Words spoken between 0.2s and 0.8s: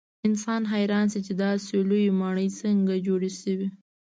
انسان